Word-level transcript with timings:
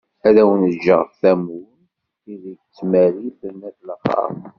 Ad 0.27 0.35
awen-ğğeγ 0.41 1.09
tamurt, 1.19 1.71
ideg 2.31 2.59
ad 2.61 2.69
tmerriten 2.75 3.57
at 3.67 3.77
laxert. 3.87 4.43